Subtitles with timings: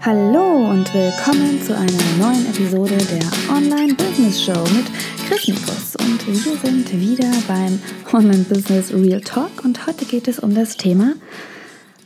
[0.00, 4.86] Hallo und willkommen zu einer neuen Episode der Online Business Show mit
[5.26, 5.96] Chris Nikus.
[5.96, 7.80] Und wir sind wieder beim
[8.12, 11.14] Online Business Real Talk und heute geht es um das Thema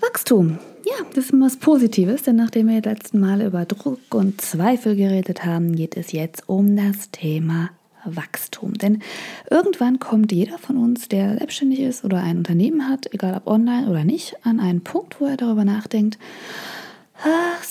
[0.00, 0.58] Wachstum.
[0.84, 4.96] Ja, das ist was Positives, denn nachdem wir die letzten Male über Druck und Zweifel
[4.96, 7.70] geredet haben, geht es jetzt um das Thema
[8.04, 8.74] Wachstum.
[8.74, 9.02] Denn
[9.50, 13.88] irgendwann kommt jeder von uns, der selbstständig ist oder ein Unternehmen hat, egal ob online
[13.90, 16.18] oder nicht, an einen Punkt, wo er darüber nachdenkt,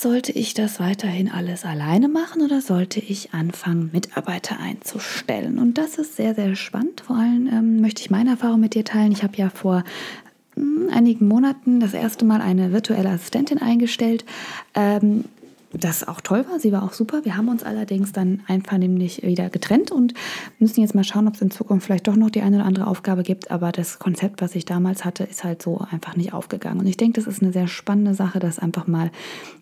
[0.02, 5.60] sollte ich das weiterhin alles alleine machen oder sollte ich anfangen, Mitarbeiter einzustellen?
[5.60, 7.02] Und das ist sehr, sehr spannend.
[7.02, 9.12] Vor allem ähm, möchte ich meine Erfahrung mit dir teilen.
[9.12, 9.84] Ich habe ja vor
[10.56, 14.26] hm, einigen Monaten das erste Mal eine virtuelle Assistentin eingestellt.
[14.74, 15.26] Ähm,
[15.72, 16.60] das auch toll war.
[16.60, 17.22] Sie war auch super.
[17.24, 20.14] Wir haben uns allerdings dann einvernehmlich wieder getrennt und
[20.58, 22.88] müssen jetzt mal schauen, ob es in Zukunft vielleicht doch noch die eine oder andere
[22.88, 23.52] Aufgabe gibt.
[23.52, 26.80] Aber das Konzept, was ich damals hatte, ist halt so einfach nicht aufgegangen.
[26.80, 29.12] Und ich denke, das ist eine sehr spannende Sache, das einfach mal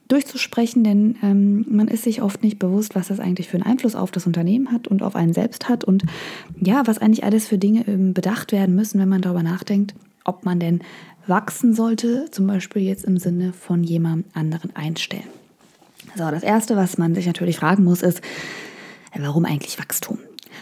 [0.07, 3.95] durchzusprechen, denn ähm, man ist sich oft nicht bewusst, was das eigentlich für einen Einfluss
[3.95, 6.03] auf das Unternehmen hat und auf einen selbst hat und
[6.59, 10.45] ja, was eigentlich alles für Dinge ähm, bedacht werden müssen, wenn man darüber nachdenkt, ob
[10.45, 10.79] man denn
[11.27, 15.27] wachsen sollte, zum Beispiel jetzt im Sinne von jemand anderen einstellen.
[16.15, 18.21] So, das Erste, was man sich natürlich fragen muss, ist,
[19.15, 20.19] warum eigentlich Wachstum?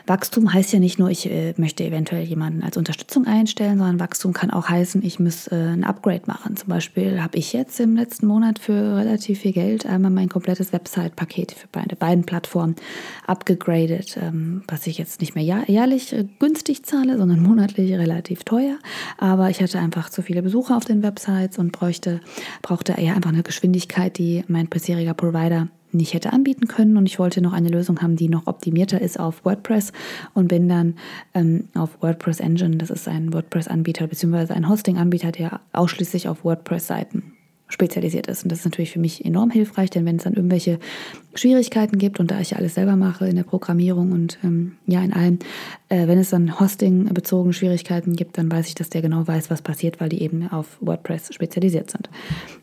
[0.07, 4.33] Wachstum heißt ja nicht nur, ich äh, möchte eventuell jemanden als Unterstützung einstellen, sondern Wachstum
[4.33, 6.55] kann auch heißen, ich muss äh, ein Upgrade machen.
[6.55, 10.73] Zum Beispiel habe ich jetzt im letzten Monat für relativ viel Geld einmal mein komplettes
[10.73, 12.75] Website-Paket für beide beiden Plattformen
[13.25, 18.77] abgegradet, ähm, was ich jetzt nicht mehr jährlich äh, günstig zahle, sondern monatlich relativ teuer.
[19.17, 22.21] Aber ich hatte einfach zu viele Besucher auf den Websites und bräuchte,
[22.61, 26.97] brauchte eher einfach eine Geschwindigkeit, die mein bisheriger Provider nicht hätte anbieten können.
[26.97, 29.91] Und ich wollte noch eine Lösung haben, die noch optimierter ist auf WordPress
[30.33, 30.95] und bin dann
[31.33, 34.53] ähm, auf WordPress Engine, das ist ein WordPress-Anbieter bzw.
[34.53, 37.34] ein Hosting-Anbieter, der ausschließlich auf WordPress-Seiten
[37.67, 38.43] spezialisiert ist.
[38.43, 40.79] Und das ist natürlich für mich enorm hilfreich, denn wenn es dann irgendwelche
[41.33, 45.03] Schwierigkeiten gibt und da ich ja alles selber mache in der Programmierung und ähm, ja
[45.03, 45.39] in allem,
[45.89, 49.61] äh, wenn es dann Hosting-bezogene Schwierigkeiten gibt, dann weiß ich, dass der genau weiß, was
[49.61, 52.09] passiert, weil die eben auf WordPress spezialisiert sind.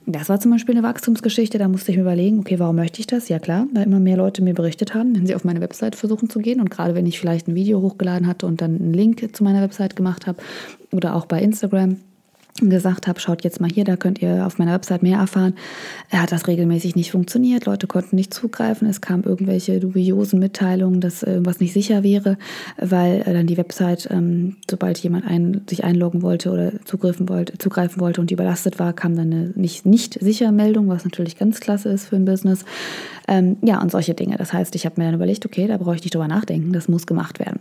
[0.06, 3.06] Das war zum Beispiel eine Wachstumsgeschichte, da musste ich mir überlegen, okay, warum möchte ich
[3.06, 3.28] das?
[3.28, 6.30] Ja klar, weil immer mehr Leute mir berichtet haben, wenn sie auf meine Website versuchen
[6.30, 9.28] zu gehen und gerade wenn ich vielleicht ein Video hochgeladen hatte und dann einen Link
[9.34, 10.40] zu meiner Website gemacht habe
[10.92, 11.96] oder auch bei Instagram,
[12.60, 15.54] gesagt habe, schaut jetzt mal hier, da könnt ihr auf meiner Website mehr erfahren.
[16.10, 21.00] Er hat das regelmäßig nicht funktioniert, Leute konnten nicht zugreifen, es kamen irgendwelche dubiosen Mitteilungen,
[21.00, 22.36] dass irgendwas nicht sicher wäre,
[22.76, 28.00] weil dann die Website, ähm, sobald jemand ein, sich einloggen wollte oder zugreifen wollte, zugreifen
[28.00, 31.60] wollte und die überlastet war, kam dann eine nicht, nicht sicher Meldung, was natürlich ganz
[31.60, 32.64] klasse ist für ein Business.
[33.28, 34.36] Ähm, ja, und solche Dinge.
[34.36, 36.88] Das heißt, ich habe mir dann überlegt, okay, da brauche ich nicht drüber nachdenken, das
[36.88, 37.60] muss gemacht werden.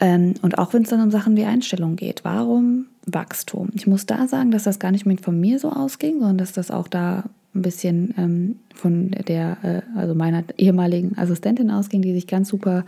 [0.00, 3.70] Ähm, und auch wenn es dann um Sachen wie Einstellung geht, warum Wachstum?
[3.74, 6.52] Ich muss da sagen, dass das gar nicht mit von mir so ausging, sondern dass
[6.52, 12.12] das auch da ein bisschen ähm, von der, äh, also meiner ehemaligen Assistentin ausging, die
[12.12, 12.84] sich ganz super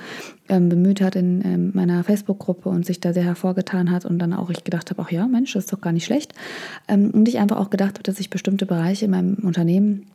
[0.49, 4.33] ähm, bemüht hat in ähm, meiner Facebook-Gruppe und sich da sehr hervorgetan hat und dann
[4.33, 6.33] auch ich gedacht habe, ach ja, Mensch, das ist doch gar nicht schlecht.
[6.87, 10.07] Ähm, und ich einfach auch gedacht habe, dass ich bestimmte Bereiche in meinem Unternehmen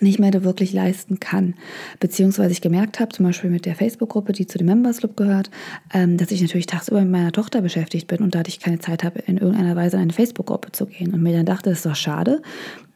[0.00, 1.54] nicht mehr wirklich leisten kann.
[1.98, 5.50] Beziehungsweise ich gemerkt habe, zum Beispiel mit der Facebook-Gruppe, die zu dem Members Club gehört,
[5.92, 9.20] ähm, dass ich natürlich tagsüber mit meiner Tochter beschäftigt bin und dadurch keine Zeit habe,
[9.20, 11.12] in irgendeiner Weise in eine Facebook-Gruppe zu gehen.
[11.12, 12.42] Und mir dann dachte, das ist doch schade,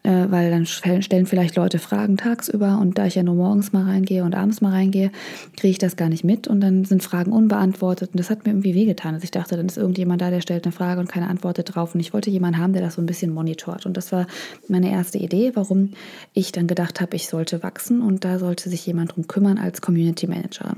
[0.04, 3.84] äh, weil dann stellen vielleicht Leute Fragen tagsüber und da ich ja nur morgens mal
[3.84, 5.10] reingehe und abends mal reingehe,
[5.56, 8.53] kriege ich das gar nicht mit und dann sind Fragen unbeantwortet und das hat mir
[8.53, 9.14] irgendwie wehgetan.
[9.14, 11.94] Also ich dachte, dann ist irgendjemand da, der stellt eine Frage und keine antwortet drauf
[11.94, 14.26] und ich wollte jemanden haben, der das so ein bisschen monitort und das war
[14.69, 15.91] meine erste Idee, warum
[16.34, 19.81] ich dann gedacht habe, ich sollte wachsen und da sollte sich jemand drum kümmern als
[19.81, 20.75] Community Manager.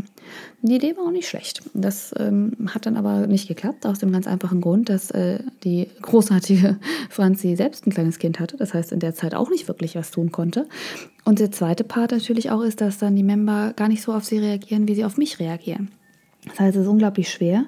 [0.63, 1.63] Die Idee war auch nicht schlecht.
[1.75, 5.89] Das ähm, hat dann aber nicht geklappt, aus dem ganz einfachen Grund, dass äh, die
[6.03, 6.79] großartige
[7.11, 8.57] Franzi selbst ein kleines Kind hatte.
[8.57, 10.69] Das heißt, in der Zeit auch nicht wirklich was tun konnte.
[11.25, 14.25] Und der zweite Part natürlich auch ist, dass dann die Member gar nicht so auf
[14.25, 15.91] sie reagieren, wie sie auf mich reagieren.
[16.47, 17.65] Das heißt, es ist unglaublich schwer,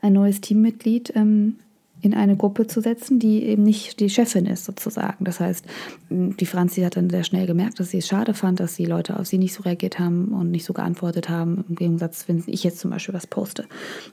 [0.00, 1.56] ein neues Teammitglied ähm,
[2.02, 5.24] in eine Gruppe zu setzen, die eben nicht die Chefin ist sozusagen.
[5.24, 5.64] Das heißt,
[6.10, 9.18] die Franzi hat dann sehr schnell gemerkt, dass sie es schade fand, dass die Leute
[9.18, 12.64] auf sie nicht so reagiert haben und nicht so geantwortet haben, im Gegensatz, wenn ich
[12.64, 13.66] jetzt zum Beispiel was poste.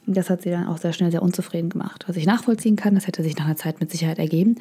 [0.06, 2.04] Das hat sie dann auch sehr schnell sehr unzufrieden gemacht.
[2.06, 4.54] Was ich nachvollziehen kann, das hätte sich nach einer Zeit mit Sicherheit ergeben.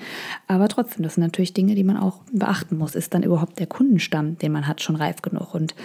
[0.48, 2.96] Aber trotzdem, das sind natürlich Dinge, die man auch beachten muss.
[2.96, 5.54] Ist dann überhaupt der Kundenstamm, den man hat, schon reif genug?
[5.54, 5.76] Und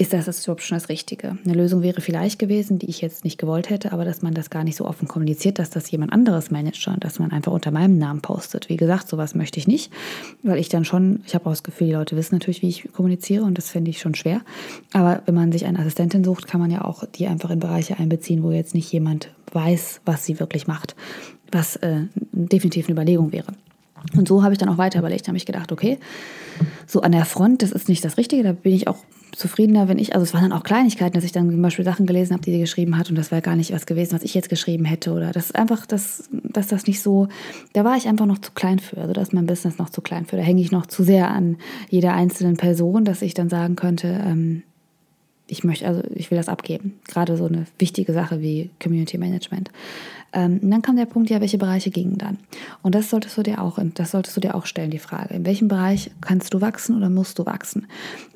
[0.00, 1.36] ist das, überhaupt schon das Richtige.
[1.44, 4.48] Eine Lösung wäre vielleicht gewesen, die ich jetzt nicht gewollt hätte, aber dass man das
[4.48, 7.70] gar nicht so offen kommuniziert, dass das jemand anderes managt und dass man einfach unter
[7.70, 8.70] meinem Namen postet.
[8.70, 9.92] Wie gesagt, sowas möchte ich nicht,
[10.42, 12.90] weil ich dann schon, ich habe auch das Gefühl, die Leute wissen natürlich, wie ich
[12.94, 14.40] kommuniziere und das finde ich schon schwer.
[14.94, 17.98] Aber wenn man sich eine Assistentin sucht, kann man ja auch die einfach in Bereiche
[17.98, 20.96] einbeziehen, wo jetzt nicht jemand weiß, was sie wirklich macht,
[21.52, 23.52] was äh, definitiv eine Überlegung wäre.
[24.16, 25.98] Und so habe ich dann auch weiter überlegt, habe ich gedacht, okay,
[26.86, 28.96] so an der Front, das ist nicht das Richtige, da bin ich auch
[29.32, 32.06] zufriedener, wenn ich, also es waren dann auch Kleinigkeiten, dass ich dann zum Beispiel Sachen
[32.06, 34.34] gelesen habe, die sie geschrieben hat und das wäre gar nicht was gewesen, was ich
[34.34, 37.28] jetzt geschrieben hätte oder das ist einfach, das, dass das nicht so,
[37.72, 40.00] da war ich einfach noch zu klein für, also da ist mein Business noch zu
[40.00, 41.56] klein für, da hänge ich noch zu sehr an
[41.88, 44.62] jeder einzelnen Person, dass ich dann sagen könnte, ähm,
[45.50, 47.00] ich möchte, also ich will das abgeben.
[47.08, 49.70] Gerade so eine wichtige Sache wie Community Management.
[50.32, 52.38] Ähm, und dann kam der Punkt, ja, welche Bereiche gingen dann?
[52.82, 55.34] Und das solltest du dir auch, das solltest du dir auch stellen, die Frage.
[55.34, 57.86] In welchem Bereich kannst du wachsen oder musst du wachsen?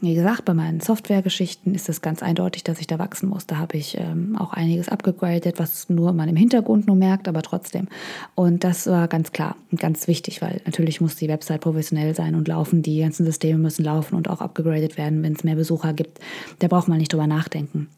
[0.00, 3.46] Wie gesagt, bei meinen Softwaregeschichten ist es ganz eindeutig, dass ich da wachsen muss.
[3.46, 7.42] Da habe ich ähm, auch einiges abgegradet, was nur man im Hintergrund nur merkt, aber
[7.42, 7.88] trotzdem.
[8.34, 12.34] Und das war ganz klar und ganz wichtig, weil natürlich muss die Website professionell sein
[12.34, 12.82] und laufen.
[12.82, 16.18] Die ganzen Systeme müssen laufen und auch abgegradet werden, wenn es mehr Besucher gibt.
[16.58, 17.88] Da braucht man nicht drüber nachdenken.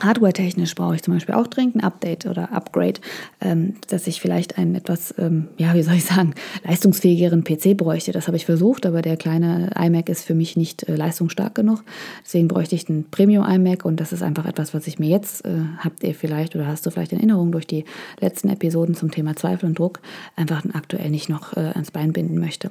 [0.00, 3.00] Hardware-technisch brauche ich zum Beispiel auch dringend ein Update oder Upgrade,
[3.42, 6.34] ähm, dass ich vielleicht einen etwas, ähm, ja, wie soll ich sagen,
[6.64, 8.10] leistungsfähigeren PC bräuchte.
[8.10, 11.84] Das habe ich versucht, aber der kleine iMac ist für mich nicht äh, leistungsstark genug.
[12.24, 15.50] Deswegen bräuchte ich einen Premium-iMac und das ist einfach etwas, was ich mir jetzt, äh,
[15.78, 17.84] habt ihr vielleicht oder hast du vielleicht in Erinnerung durch die
[18.18, 20.00] letzten Episoden zum Thema Zweifel und Druck,
[20.36, 22.70] einfach aktuell nicht noch äh, ans Bein binden möchte.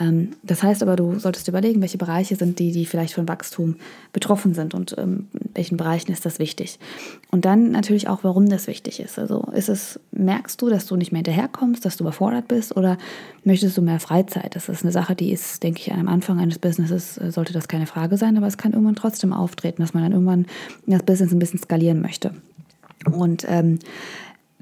[0.00, 3.76] Ähm, das heißt aber, du solltest überlegen, welche Bereiche sind die, die vielleicht von Wachstum
[4.14, 6.78] betroffen sind und ähm, in welchen Bereichen ist das wichtig wichtig.
[7.32, 9.18] Und dann natürlich auch, warum das wichtig ist.
[9.18, 12.98] Also ist es, merkst du, dass du nicht mehr hinterherkommst, dass du überfordert bist oder
[13.42, 14.54] möchtest du mehr Freizeit?
[14.54, 17.66] Das ist eine Sache, die ist, denke ich, am Anfang eines Businesses äh, sollte das
[17.66, 20.46] keine Frage sein, aber es kann irgendwann trotzdem auftreten, dass man dann irgendwann
[20.86, 22.30] das Business ein bisschen skalieren möchte.
[23.12, 23.80] Und ähm,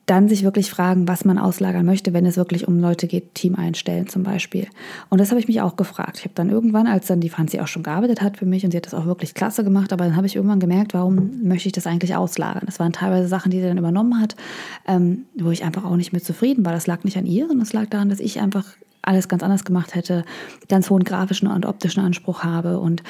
[0.07, 3.55] dann sich wirklich fragen, was man auslagern möchte, wenn es wirklich um Leute geht, Team
[3.55, 4.67] einstellen zum Beispiel.
[5.09, 6.19] Und das habe ich mich auch gefragt.
[6.19, 8.71] Ich habe dann irgendwann, als dann die Franzi auch schon gearbeitet hat für mich und
[8.71, 11.69] sie hat das auch wirklich klasse gemacht, aber dann habe ich irgendwann gemerkt, warum möchte
[11.69, 12.65] ich das eigentlich auslagern?
[12.67, 14.37] Das waren teilweise Sachen, die sie dann übernommen hat,
[14.87, 16.73] ähm, wo ich einfach auch nicht mehr zufrieden war.
[16.73, 18.67] Das lag nicht an ihr, sondern es lag daran, dass ich einfach
[19.01, 20.25] alles ganz anders gemacht hätte,
[20.69, 23.03] ganz hohen grafischen und optischen Anspruch habe und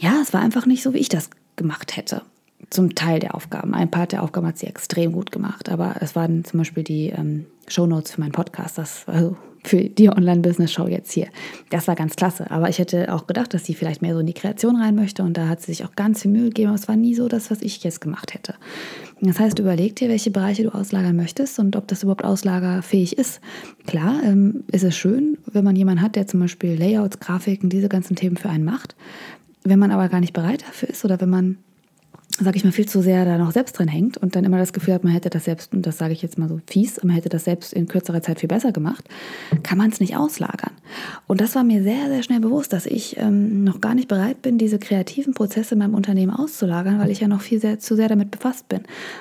[0.00, 2.22] ja, es war einfach nicht so, wie ich das gemacht hätte
[2.70, 3.74] zum Teil der Aufgaben.
[3.74, 7.08] Ein Part der Aufgaben hat sie extrem gut gemacht, aber es waren zum Beispiel die
[7.08, 11.28] ähm, Shownotes für meinen Podcast, das also für die Online-Business-Show jetzt hier.
[11.70, 14.26] Das war ganz klasse, aber ich hätte auch gedacht, dass sie vielleicht mehr so in
[14.26, 16.78] die Kreation rein möchte und da hat sie sich auch ganz viel Mühe gegeben, aber
[16.78, 18.54] es war nie so das, was ich jetzt gemacht hätte.
[19.20, 23.40] Das heißt, überleg dir, welche Bereiche du auslagern möchtest und ob das überhaupt auslagerfähig ist.
[23.86, 27.88] Klar, ähm, ist es schön, wenn man jemanden hat, der zum Beispiel Layouts, Grafiken, diese
[27.88, 28.94] ganzen Themen für einen macht.
[29.64, 31.58] Wenn man aber gar nicht bereit dafür ist oder wenn man
[32.40, 34.72] sag ich mal, viel zu sehr da noch selbst drin hängt und dann immer das
[34.72, 37.14] Gefühl hat, man hätte das selbst, und das sage ich jetzt mal so fies, man
[37.14, 39.04] hätte das selbst in kürzerer Zeit viel besser gemacht,
[39.62, 40.72] kann man es nicht auslagern.
[41.26, 44.42] Und das war mir sehr, sehr schnell bewusst, dass ich ähm, noch gar nicht bereit
[44.42, 47.96] bin, diese kreativen Prozesse in meinem Unternehmen auszulagern, weil ich ja noch viel sehr, zu
[47.96, 48.80] sehr damit befasst bin.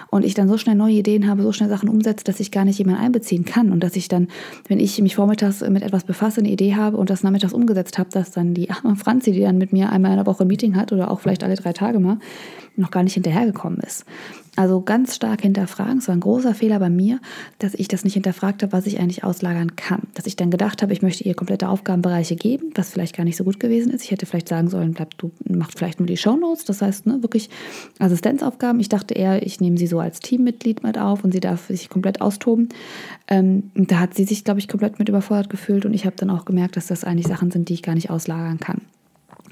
[0.10, 2.66] Und ich dann so schnell neue Ideen habe, so schnell Sachen umsetze, dass ich gar
[2.66, 3.72] nicht jemanden einbeziehen kann.
[3.72, 4.28] Und dass ich dann,
[4.68, 8.10] wenn ich mich vormittags mit etwas befasse, eine Idee habe und das nachmittags umgesetzt habe,
[8.12, 10.76] dass dann die arme Franzi, die dann mit mir einmal in der Woche ein Meeting
[10.76, 12.20] hat oder auch vielleicht alle drei Tage mal,
[12.78, 14.06] noch gar nicht hinterhergekommen ist.
[14.58, 16.00] Also ganz stark hinterfragen.
[16.00, 17.20] Es war ein großer Fehler bei mir,
[17.60, 20.02] dass ich das nicht hinterfragt habe, was ich eigentlich auslagern kann.
[20.16, 23.38] Dass ich dann gedacht habe, ich möchte ihr komplette Aufgabenbereiche geben, was vielleicht gar nicht
[23.38, 24.04] so gut gewesen ist.
[24.04, 26.66] Ich hätte vielleicht sagen sollen, bleib du, mach vielleicht nur die Shownotes.
[26.66, 27.52] Das heißt, ne, wirklich
[28.00, 28.82] Assistenzaufgaben.
[28.82, 31.88] Ich dachte eher, ich nehme sie so als Teammitglied mit auf und sie darf sich
[31.90, 32.70] komplett austoben.
[33.28, 36.32] Ähm, da hat sie sich, glaube ich, komplett mit überfordert gefühlt und ich habe dann
[36.32, 38.82] auch gemerkt, dass das eigentlich Sachen sind, die ich gar nicht auslagern kann.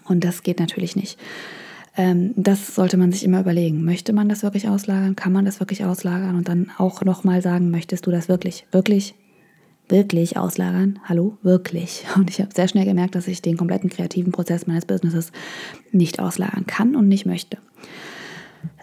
[0.06, 1.20] Und das geht natürlich nicht.
[1.98, 3.84] Ähm, das sollte man sich immer überlegen.
[3.84, 5.16] Möchte man das wirklich auslagern?
[5.16, 6.36] Kann man das wirklich auslagern?
[6.36, 9.16] Und dann auch nochmal sagen, möchtest du das wirklich, wirklich,
[9.88, 11.00] wirklich auslagern?
[11.06, 11.38] Hallo?
[11.42, 12.06] Wirklich.
[12.16, 15.32] Und ich habe sehr schnell gemerkt, dass ich den kompletten kreativen Prozess meines Businesses
[15.92, 17.58] nicht auslagern kann und nicht möchte.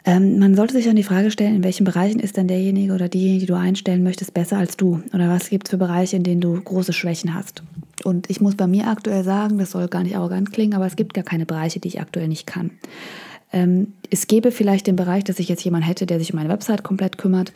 [0.04, 3.08] Ähm, man sollte sich dann die Frage stellen, in welchen Bereichen ist denn derjenige oder
[3.08, 5.02] diejenige, die du einstellen möchtest, besser als du?
[5.14, 7.62] Oder was gibt es für Bereiche, in denen du große Schwächen hast?
[8.04, 10.96] Und ich muss bei mir aktuell sagen, das soll gar nicht arrogant klingen, aber es
[10.96, 12.70] gibt gar keine Bereiche, die ich aktuell nicht kann.
[13.52, 16.48] Ähm, es gäbe vielleicht den Bereich, dass ich jetzt jemanden hätte, der sich um meine
[16.48, 17.52] Website komplett kümmert.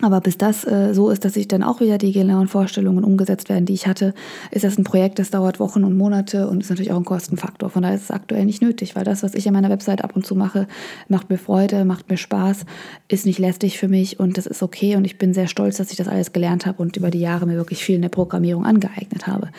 [0.00, 3.50] Aber bis das äh, so ist, dass sich dann auch wieder die genauen Vorstellungen umgesetzt
[3.50, 4.14] werden, die ich hatte,
[4.50, 7.68] ist das ein Projekt, das dauert Wochen und Monate und ist natürlich auch ein Kostenfaktor.
[7.68, 10.16] Von daher ist es aktuell nicht nötig, weil das, was ich an meiner Website ab
[10.16, 10.66] und zu mache,
[11.08, 12.64] macht mir Freude, macht mir Spaß,
[13.08, 14.96] ist nicht lästig für mich und das ist okay.
[14.96, 17.44] Und ich bin sehr stolz, dass ich das alles gelernt habe und über die Jahre
[17.44, 19.50] mir wirklich viel in der Programmierung angeeignet habe.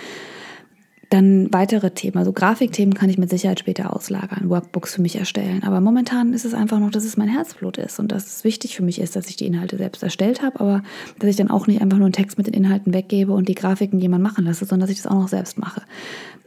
[1.13, 5.62] Dann weitere Themen, also Grafikthemen kann ich mit Sicherheit später auslagern, Workbooks für mich erstellen.
[5.62, 8.75] Aber momentan ist es einfach noch, dass es mein Herzblut ist und dass es wichtig
[8.75, 10.82] für mich ist, dass ich die Inhalte selbst erstellt habe, aber
[11.20, 13.53] dass ich dann auch nicht einfach nur einen Text mit den Inhalten weggebe und die
[13.53, 15.84] Grafiken jemand machen lasse, sondern dass ich das auch noch selbst mache.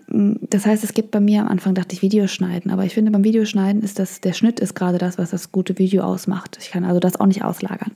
[0.08, 2.70] Das heißt, es gibt bei mir am Anfang, dachte ich, Videoschneiden.
[2.70, 5.78] Aber ich finde, beim Videoschneiden ist das, der Schnitt ist gerade das, was das gute
[5.78, 6.58] Video ausmacht.
[6.60, 7.90] Ich kann also das auch nicht auslagern.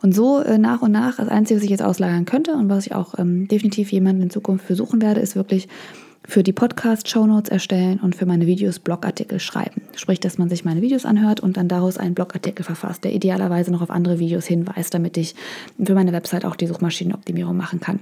[0.00, 2.86] Und so äh, nach und nach, das Einzige, was ich jetzt auslagern könnte und was
[2.86, 5.66] ich auch ähm, definitiv jemanden in Zukunft versuchen werde, ist wirklich
[6.24, 9.82] für die Podcast-Shownotes erstellen und für meine Videos Blogartikel schreiben.
[9.96, 13.72] Sprich, dass man sich meine Videos anhört und dann daraus einen Blogartikel verfasst, der idealerweise
[13.72, 15.34] noch auf andere Videos hinweist, damit ich
[15.82, 18.00] für meine Website auch die Suchmaschinenoptimierung machen kann.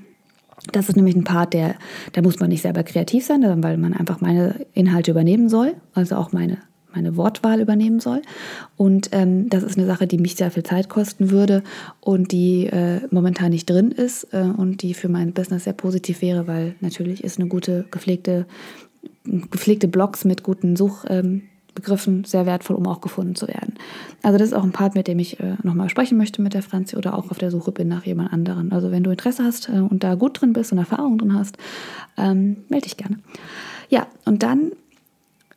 [0.73, 1.77] Das ist nämlich ein Part, der,
[2.13, 6.17] da muss man nicht selber kreativ sein, weil man einfach meine Inhalte übernehmen soll, also
[6.17, 6.59] auch meine,
[6.95, 8.23] meine Wortwahl übernehmen soll.
[8.77, 11.63] Und ähm, das ist eine Sache, die mich sehr viel Zeit kosten würde
[12.01, 16.23] und die äh, momentan nicht drin ist äh, und die für mein Business sehr positiv
[16.23, 18.47] wäre, weil natürlich ist eine gute, gepflegte,
[19.25, 21.05] gepflegte Blogs mit guten Such.
[21.09, 21.43] Ähm,
[21.79, 23.75] Begriffen sehr wertvoll, um auch gefunden zu werden.
[24.23, 26.63] Also das ist auch ein Part, mit dem ich äh, nochmal sprechen möchte mit der
[26.63, 28.73] Franzi oder auch auf der Suche bin nach jemand anderen.
[28.73, 31.57] Also wenn du Interesse hast äh, und da gut drin bist und Erfahrung drin hast,
[32.17, 33.19] ähm, melde dich gerne.
[33.89, 34.73] Ja, und dann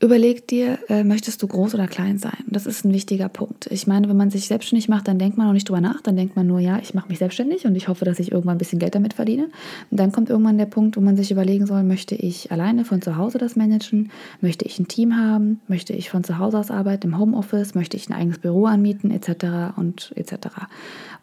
[0.01, 2.43] Überleg dir, äh, möchtest du groß oder klein sein?
[2.47, 3.67] Das ist ein wichtiger Punkt.
[3.69, 6.01] Ich meine, wenn man sich selbstständig macht, dann denkt man auch nicht drüber nach.
[6.01, 8.55] Dann denkt man nur, ja, ich mache mich selbstständig und ich hoffe, dass ich irgendwann
[8.55, 9.49] ein bisschen Geld damit verdiene.
[9.91, 13.03] Und dann kommt irgendwann der Punkt, wo man sich überlegen soll, möchte ich alleine von
[13.03, 14.09] zu Hause das managen?
[14.41, 15.61] Möchte ich ein Team haben?
[15.67, 17.75] Möchte ich von zu Hause aus arbeiten im Homeoffice?
[17.75, 19.11] Möchte ich ein eigenes Büro anmieten?
[19.11, 19.77] Etc.
[19.77, 20.33] und etc.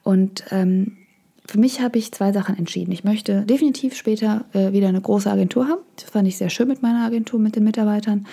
[0.04, 0.98] Und ähm,
[1.48, 2.92] für mich habe ich zwei Sachen entschieden.
[2.92, 5.80] Ich möchte definitiv später äh, wieder eine große Agentur haben.
[5.96, 8.26] Das fand ich sehr schön mit meiner Agentur, mit den Mitarbeitern.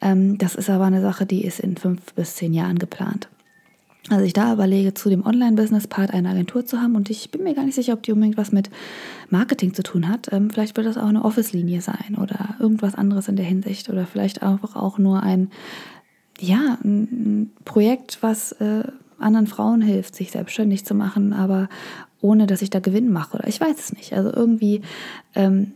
[0.00, 3.28] Ähm, das ist aber eine Sache, die ist in fünf bis zehn Jahren geplant.
[4.08, 7.54] Also ich da überlege, zu dem Online-Business-Part eine Agentur zu haben und ich bin mir
[7.54, 8.68] gar nicht sicher, ob die unbedingt was mit
[9.30, 10.32] Marketing zu tun hat.
[10.32, 14.06] Ähm, vielleicht wird das auch eine Office-Linie sein oder irgendwas anderes in der Hinsicht oder
[14.06, 15.50] vielleicht einfach auch nur ein,
[16.40, 18.82] ja, ein Projekt, was äh,
[19.18, 21.68] anderen Frauen hilft, sich selbstständig zu machen, aber
[22.20, 23.42] ohne dass ich da Gewinn mache.
[23.46, 24.12] Ich weiß es nicht.
[24.12, 24.82] Also irgendwie
[25.34, 25.72] ähm,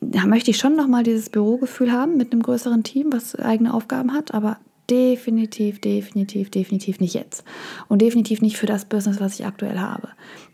[0.00, 4.34] möchte ich schon nochmal dieses Bürogefühl haben mit einem größeren Team, was eigene Aufgaben hat,
[4.34, 4.58] aber
[4.90, 7.44] definitiv, definitiv, definitiv nicht jetzt.
[7.88, 10.08] Und definitiv nicht für das Business, was ich aktuell habe.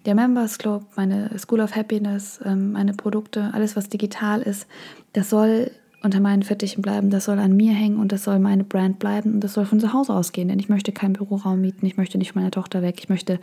[0.06, 4.66] Der Members Club, meine School of Happiness, ähm, meine Produkte, alles, was digital ist,
[5.12, 8.64] das soll unter meinen Fittichen bleiben, das soll an mir hängen und das soll meine
[8.64, 11.84] Brand bleiben und das soll von zu Hause ausgehen, denn ich möchte keinen Büroraum mieten,
[11.86, 13.38] ich möchte nicht meine Tochter weg, ich möchte,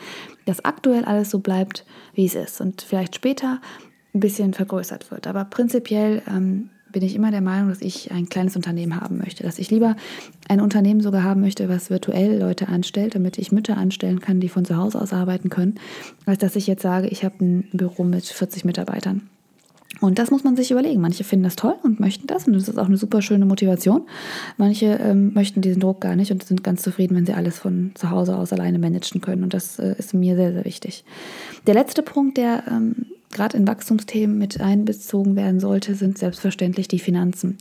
[0.45, 3.61] dass aktuell alles so bleibt, wie es ist und vielleicht später
[4.13, 5.27] ein bisschen vergrößert wird.
[5.27, 9.43] Aber prinzipiell ähm, bin ich immer der Meinung, dass ich ein kleines Unternehmen haben möchte,
[9.43, 9.95] dass ich lieber
[10.47, 14.49] ein Unternehmen sogar haben möchte, was virtuell Leute anstellt, damit ich Mütter anstellen kann, die
[14.49, 15.75] von zu Hause aus arbeiten können,
[16.25, 19.29] als dass ich jetzt sage, ich habe ein Büro mit 40 Mitarbeitern.
[19.99, 21.01] Und das muss man sich überlegen.
[21.01, 24.03] Manche finden das toll und möchten das und das ist auch eine super schöne Motivation.
[24.57, 27.91] Manche ähm, möchten diesen Druck gar nicht und sind ganz zufrieden, wenn sie alles von
[27.95, 29.43] zu Hause aus alleine managen können.
[29.43, 31.03] Und das äh, ist mir sehr, sehr wichtig.
[31.65, 36.99] Der letzte Punkt, der ähm, gerade in Wachstumsthemen mit einbezogen werden sollte, sind selbstverständlich die
[36.99, 37.57] Finanzen.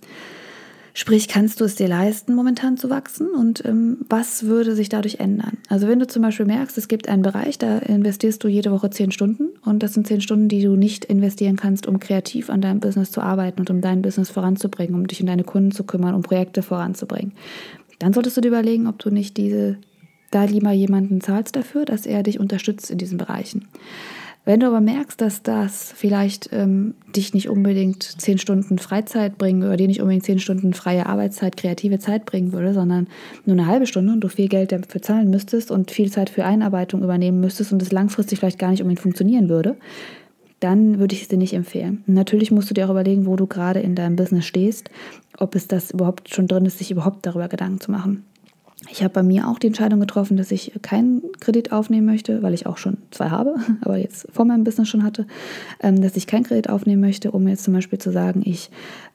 [0.99, 5.21] Sprich, kannst du es dir leisten, momentan zu wachsen und ähm, was würde sich dadurch
[5.21, 5.59] ändern?
[5.69, 8.89] Also wenn du zum Beispiel merkst, es gibt einen Bereich, da investierst du jede Woche
[8.89, 12.61] zehn Stunden und das sind zehn Stunden, die du nicht investieren kannst, um kreativ an
[12.61, 15.85] deinem Business zu arbeiten und um dein Business voranzubringen, um dich um deine Kunden zu
[15.85, 17.33] kümmern, um Projekte voranzubringen,
[17.99, 19.79] dann solltest du dir überlegen, ob du nicht diese
[20.31, 23.69] da lieber jemanden zahlst dafür, dass er dich unterstützt in diesen Bereichen.
[24.47, 29.65] Wenn du aber merkst, dass das vielleicht ähm, dich nicht unbedingt zehn Stunden Freizeit bringen
[29.65, 33.09] oder dir nicht unbedingt zehn Stunden freie Arbeitszeit, kreative Zeit bringen würde, sondern
[33.45, 36.45] nur eine halbe Stunde und du viel Geld dafür zahlen müsstest und viel Zeit für
[36.45, 39.77] Einarbeitung übernehmen müsstest und es langfristig vielleicht gar nicht unbedingt funktionieren würde,
[40.61, 42.05] dann würde ich es dir nicht empfehlen.
[42.07, 44.91] natürlich musst du dir auch überlegen, wo du gerade in deinem Business stehst,
[45.39, 48.25] ob es das überhaupt schon drin ist, sich überhaupt darüber Gedanken zu machen.
[48.91, 52.53] Ich habe bei mir auch die Entscheidung getroffen, dass ich keinen Kredit aufnehmen möchte, weil
[52.53, 55.27] ich auch schon zwei habe, aber jetzt vor meinem Business schon hatte,
[55.81, 58.71] ähm, dass ich keinen Kredit aufnehmen möchte, um jetzt zum Beispiel zu sagen, ich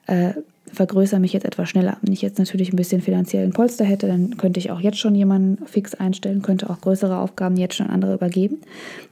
[0.06, 0.32] äh,
[0.72, 1.98] vergrößere mich jetzt etwas schneller.
[2.02, 5.14] Wenn ich jetzt natürlich ein bisschen finanziellen Polster hätte, dann könnte ich auch jetzt schon
[5.14, 8.58] jemanden fix einstellen, könnte auch größere Aufgaben jetzt schon an andere übergeben.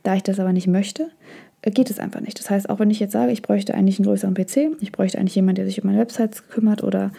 [0.03, 1.11] Da ich das aber nicht möchte,
[1.63, 2.39] äh, geht es einfach nicht.
[2.41, 5.19] Das heißt, auch wenn ich jetzt sage, ich bräuchte eigentlich einen größeren PC, ich bräuchte
[5.19, 7.13] eigentlich jemanden, der sich um meine Websites kümmert oder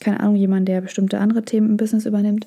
[0.00, 2.46] keine Ahnung, jemand, der bestimmte andere Themen im Business übernimmt.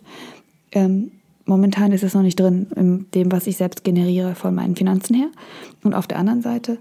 [0.71, 1.11] Ähm,
[1.45, 5.15] momentan ist es noch nicht drin in dem, was ich selbst generiere von meinen Finanzen
[5.15, 5.29] her.
[5.83, 6.77] Und auf der anderen Seite,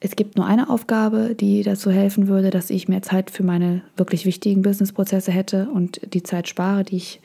[0.00, 3.82] es gibt nur eine Aufgabe, die dazu helfen würde, dass ich mehr Zeit für meine
[3.96, 7.20] wirklich wichtigen Businessprozesse hätte und die Zeit spare, die ich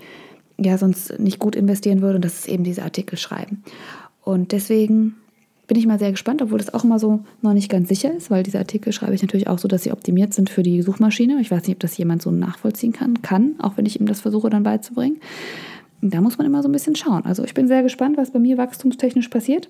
[0.58, 2.16] ja sonst nicht gut investieren würde.
[2.16, 3.64] Und das ist eben diese Artikel schreiben.
[4.24, 5.16] Und deswegen
[5.72, 8.30] bin ich mal sehr gespannt, obwohl das auch immer so noch nicht ganz sicher ist,
[8.30, 11.40] weil diese Artikel schreibe ich natürlich auch so, dass sie optimiert sind für die Suchmaschine.
[11.40, 14.20] Ich weiß nicht, ob das jemand so nachvollziehen kann, kann, auch wenn ich ihm das
[14.20, 15.22] versuche dann beizubringen.
[16.02, 17.24] Da muss man immer so ein bisschen schauen.
[17.24, 19.70] Also ich bin sehr gespannt, was bei mir wachstumstechnisch passiert.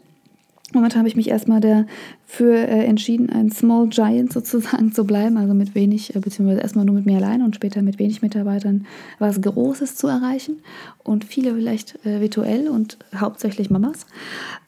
[0.73, 5.53] Momentan habe ich mich erstmal dafür äh, entschieden, ein Small Giant sozusagen zu bleiben, also
[5.53, 8.87] mit wenig, äh, beziehungsweise erstmal nur mit mir alleine und später mit wenig Mitarbeitern
[9.19, 10.63] was Großes zu erreichen
[11.03, 14.07] und viele vielleicht äh, virtuell und hauptsächlich Mamas.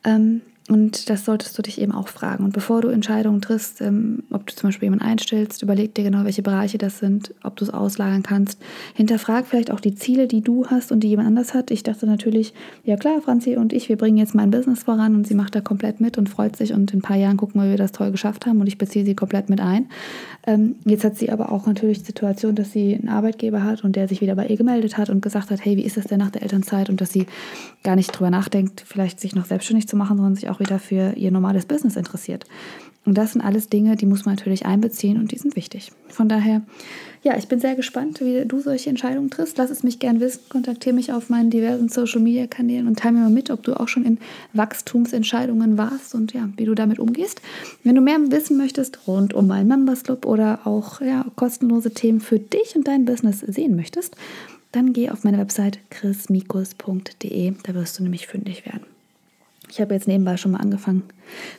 [0.03, 2.45] Ähm, und das solltest du dich eben auch fragen.
[2.45, 6.23] Und bevor du Entscheidungen triffst, ähm, ob du zum Beispiel jemanden einstellst, überleg dir genau,
[6.23, 8.61] welche Bereiche das sind, ob du es auslagern kannst.
[8.93, 11.69] Hinterfrag vielleicht auch die Ziele, die du hast und die jemand anders hat.
[11.69, 12.53] Ich dachte natürlich,
[12.85, 15.59] ja klar, Franzi und ich, wir bringen jetzt mein Business voran und sie macht da
[15.59, 17.91] komplett mit und freut sich und in ein paar Jahren gucken wir, wie wir das
[17.91, 19.89] toll geschafft haben und ich beziehe sie komplett mit ein.
[20.45, 23.95] Ähm, jetzt hat sie aber auch natürlich die Situation, dass sie einen Arbeitgeber hat und
[23.95, 26.19] der sich wieder bei ihr gemeldet hat und gesagt hat, hey, wie ist das denn
[26.19, 27.27] nach der Elternzeit und dass sie
[27.83, 31.13] gar nicht drüber nachdenkt, vielleicht sich noch selbstständig zu machen, sondern sich auch wieder für
[31.15, 32.45] ihr normales Business interessiert.
[33.05, 35.91] Und das sind alles Dinge, die muss man natürlich einbeziehen und die sind wichtig.
[36.07, 36.61] Von daher,
[37.21, 39.57] ja, ich bin sehr gespannt, wie du solche Entscheidungen triffst.
[39.57, 40.39] Lass es mich gern wissen.
[40.47, 43.77] Kontaktiere mich auf meinen diversen Social Media Kanälen und teile mir mal mit, ob du
[43.77, 44.19] auch schon in
[44.53, 47.41] Wachstumsentscheidungen warst und ja, wie du damit umgehst.
[47.83, 52.21] Wenn du mehr wissen möchtest rund um meinen Members Club oder auch ja, kostenlose Themen
[52.21, 54.15] für dich und dein Business sehen möchtest,
[54.71, 57.53] dann geh auf meine Website chrismikus.de.
[57.63, 58.92] Da wirst du nämlich fündig werden.
[59.73, 61.01] Ich habe jetzt nebenbei schon mal angefangen,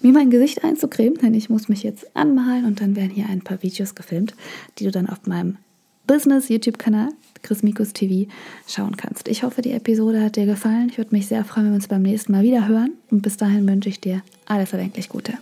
[0.00, 3.42] mir mein Gesicht einzucremen, denn ich muss mich jetzt anmalen und dann werden hier ein
[3.42, 4.36] paar Videos gefilmt,
[4.78, 5.56] die du dann auf meinem
[6.06, 7.08] Business YouTube-Kanal
[7.42, 8.30] Chris Mikus TV
[8.68, 9.26] schauen kannst.
[9.26, 10.90] Ich hoffe, die Episode hat dir gefallen.
[10.90, 12.92] Ich würde mich sehr freuen, wenn wir uns beim nächsten Mal wieder hören.
[13.10, 15.34] Und bis dahin wünsche ich dir alles erdenklich Gute.